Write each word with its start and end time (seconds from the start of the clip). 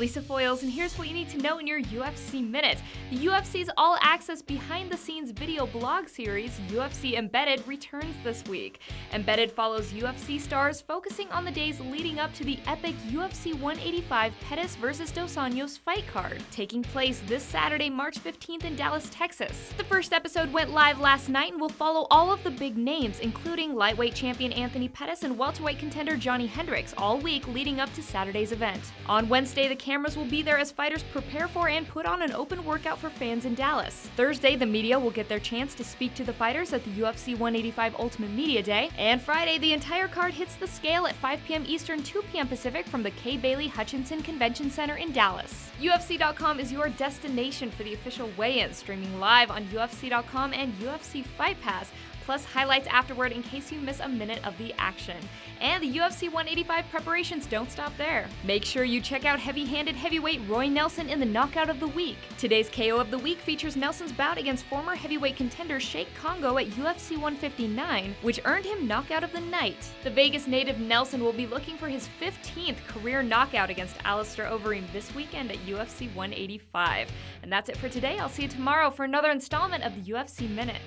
Lisa 0.00 0.22
Foiles, 0.22 0.62
and 0.62 0.72
here's 0.72 0.96
what 0.96 1.08
you 1.08 1.12
need 1.12 1.28
to 1.28 1.36
know 1.36 1.58
in 1.58 1.66
your 1.66 1.82
UFC 1.82 2.42
Minute. 2.42 2.78
The 3.10 3.18
UFC's 3.26 3.68
all 3.76 3.98
access 4.00 4.40
behind 4.40 4.90
the 4.90 4.96
scenes 4.96 5.30
video 5.30 5.66
blog 5.66 6.08
series, 6.08 6.58
UFC 6.68 7.18
Embedded, 7.18 7.62
returns 7.68 8.14
this 8.24 8.42
week. 8.44 8.80
Embedded 9.12 9.52
follows 9.52 9.92
UFC 9.92 10.40
stars 10.40 10.80
focusing 10.80 11.28
on 11.28 11.44
the 11.44 11.50
days 11.50 11.80
leading 11.80 12.18
up 12.18 12.32
to 12.32 12.44
the 12.44 12.58
epic 12.66 12.94
UFC 13.10 13.52
185 13.52 14.32
Pettis 14.40 14.74
vs. 14.76 15.12
Dos 15.12 15.36
Anjos 15.36 15.78
fight 15.78 16.06
card, 16.06 16.42
taking 16.50 16.82
place 16.82 17.20
this 17.26 17.42
Saturday, 17.42 17.90
March 17.90 18.18
15th 18.18 18.64
in 18.64 18.76
Dallas, 18.76 19.06
Texas. 19.10 19.70
The 19.76 19.84
first 19.84 20.14
episode 20.14 20.50
went 20.50 20.70
live 20.70 20.98
last 20.98 21.28
night 21.28 21.52
and 21.52 21.60
will 21.60 21.68
follow 21.68 22.06
all 22.10 22.32
of 22.32 22.42
the 22.42 22.50
big 22.50 22.78
names, 22.78 23.20
including 23.20 23.74
lightweight 23.74 24.14
champion 24.14 24.52
Anthony 24.52 24.88
Pettis 24.88 25.24
and 25.24 25.36
welterweight 25.36 25.78
contender 25.78 26.16
Johnny 26.16 26.46
Hendricks, 26.46 26.94
all 26.96 27.18
week 27.18 27.46
leading 27.48 27.80
up 27.80 27.92
to 27.92 28.02
Saturday's 28.02 28.52
event. 28.52 28.80
On 29.06 29.28
Wednesday, 29.28 29.68
the 29.68 29.76
cameras 29.90 30.16
will 30.16 30.24
be 30.26 30.40
there 30.40 30.56
as 30.56 30.70
fighters 30.70 31.02
prepare 31.02 31.48
for 31.48 31.68
and 31.68 31.88
put 31.88 32.06
on 32.06 32.22
an 32.22 32.32
open 32.32 32.64
workout 32.64 32.96
for 32.96 33.10
fans 33.10 33.44
in 33.44 33.56
Dallas. 33.56 34.08
Thursday, 34.14 34.54
the 34.54 34.64
media 34.64 34.96
will 34.96 35.10
get 35.10 35.28
their 35.28 35.40
chance 35.40 35.74
to 35.74 35.82
speak 35.82 36.14
to 36.14 36.22
the 36.22 36.32
fighters 36.32 36.72
at 36.72 36.84
the 36.84 36.92
UFC 36.92 37.36
185 37.36 37.96
Ultimate 37.98 38.30
Media 38.30 38.62
Day. 38.62 38.90
And 38.96 39.20
Friday, 39.20 39.58
the 39.58 39.72
entire 39.72 40.06
card 40.06 40.32
hits 40.32 40.54
the 40.54 40.68
scale 40.68 41.08
at 41.08 41.16
5 41.16 41.40
p.m. 41.44 41.64
Eastern, 41.66 42.04
2 42.04 42.22
p.m. 42.30 42.46
Pacific 42.46 42.86
from 42.86 43.02
the 43.02 43.10
Kay 43.10 43.36
Bailey 43.36 43.66
Hutchison 43.66 44.22
Convention 44.22 44.70
Center 44.70 44.94
in 44.94 45.10
Dallas. 45.10 45.70
UFC.com 45.80 46.60
is 46.60 46.70
your 46.70 46.88
destination 46.90 47.68
for 47.72 47.82
the 47.82 47.94
official 47.94 48.30
weigh 48.36 48.60
in, 48.60 48.72
streaming 48.72 49.18
live 49.18 49.50
on 49.50 49.64
UFC.com 49.64 50.52
and 50.52 50.72
UFC 50.74 51.24
Fight 51.24 51.60
Pass 51.62 51.90
plus 52.30 52.44
highlights 52.44 52.86
afterward 52.86 53.32
in 53.32 53.42
case 53.42 53.72
you 53.72 53.80
miss 53.80 53.98
a 53.98 54.08
minute 54.08 54.38
of 54.46 54.56
the 54.56 54.72
action. 54.78 55.16
And 55.60 55.82
the 55.82 55.98
UFC 55.98 56.32
185 56.32 56.84
preparations 56.88 57.44
don't 57.44 57.72
stop 57.72 57.92
there. 57.96 58.28
Make 58.44 58.64
sure 58.64 58.84
you 58.84 59.00
check 59.00 59.24
out 59.24 59.40
heavy 59.40 59.64
handed 59.64 59.96
heavyweight 59.96 60.40
Roy 60.46 60.68
Nelson 60.68 61.08
in 61.08 61.18
the 61.18 61.26
Knockout 61.26 61.68
of 61.68 61.80
the 61.80 61.88
Week. 61.88 62.18
Today's 62.38 62.68
KO 62.68 62.98
of 62.98 63.10
the 63.10 63.18
Week 63.18 63.38
features 63.38 63.74
Nelson's 63.74 64.12
bout 64.12 64.38
against 64.38 64.64
former 64.66 64.94
heavyweight 64.94 65.34
contender 65.34 65.80
Cheick 65.80 66.06
Kongo 66.14 66.56
at 66.58 66.68
UFC 66.68 67.16
159, 67.16 68.14
which 68.22 68.38
earned 68.44 68.64
him 68.64 68.86
Knockout 68.86 69.24
of 69.24 69.32
the 69.32 69.40
Night. 69.40 69.90
The 70.04 70.10
Vegas 70.10 70.46
native 70.46 70.78
Nelson 70.78 71.24
will 71.24 71.32
be 71.32 71.48
looking 71.48 71.76
for 71.76 71.88
his 71.88 72.08
15th 72.20 72.86
career 72.86 73.24
knockout 73.24 73.70
against 73.70 73.96
Alistair 74.04 74.46
Overeem 74.46 74.84
this 74.92 75.12
weekend 75.16 75.50
at 75.50 75.58
UFC 75.66 76.06
185. 76.14 77.08
And 77.42 77.52
that's 77.52 77.68
it 77.68 77.76
for 77.76 77.88
today. 77.88 78.20
I'll 78.20 78.28
see 78.28 78.42
you 78.42 78.48
tomorrow 78.48 78.88
for 78.92 79.04
another 79.04 79.32
installment 79.32 79.82
of 79.82 79.96
the 79.96 80.12
UFC 80.12 80.48
Minute. 80.48 80.80